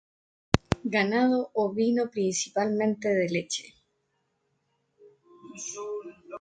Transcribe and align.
Ganado 0.83 1.51
ovino, 1.53 2.09
principalmente 2.09 3.09
de 3.09 3.29
leche. 3.29 3.65